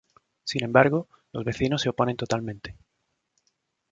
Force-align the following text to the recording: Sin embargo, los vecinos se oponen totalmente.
Sin 0.45 0.63
embargo, 0.63 1.07
los 1.31 1.43
vecinos 1.45 1.83
se 1.83 1.89
oponen 1.89 2.17
totalmente. 2.17 2.75